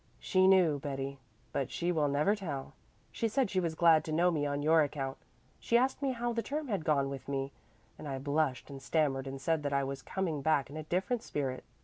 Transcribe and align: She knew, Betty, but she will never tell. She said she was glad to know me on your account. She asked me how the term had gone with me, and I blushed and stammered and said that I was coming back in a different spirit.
She 0.19 0.47
knew, 0.47 0.79
Betty, 0.79 1.19
but 1.51 1.69
she 1.69 1.91
will 1.91 2.07
never 2.07 2.35
tell. 2.35 2.73
She 3.11 3.27
said 3.27 3.51
she 3.51 3.59
was 3.59 3.75
glad 3.75 4.03
to 4.05 4.11
know 4.11 4.31
me 4.31 4.47
on 4.47 4.63
your 4.63 4.81
account. 4.81 5.19
She 5.59 5.77
asked 5.77 6.01
me 6.01 6.13
how 6.13 6.33
the 6.33 6.41
term 6.41 6.69
had 6.69 6.83
gone 6.83 7.07
with 7.07 7.27
me, 7.27 7.51
and 7.99 8.07
I 8.07 8.17
blushed 8.17 8.71
and 8.71 8.81
stammered 8.81 9.27
and 9.27 9.39
said 9.39 9.61
that 9.61 9.73
I 9.73 9.83
was 9.83 10.01
coming 10.01 10.41
back 10.41 10.71
in 10.71 10.75
a 10.75 10.81
different 10.89 11.21
spirit. 11.21 11.63